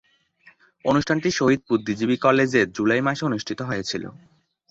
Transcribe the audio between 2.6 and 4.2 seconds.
জুলাই মাসে অনুষ্ঠিত হয়েছিলো।